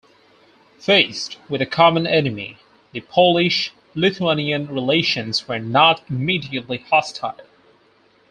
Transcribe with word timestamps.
Faced 0.79 1.37
with 1.47 1.61
a 1.61 1.67
common 1.67 2.07
enemy, 2.07 2.57
the 2.91 3.01
Polish-Lithuanian 3.01 4.65
relations 4.65 5.47
were 5.47 5.59
not 5.59 6.01
immediately 6.09 6.79
hostile. 6.89 7.37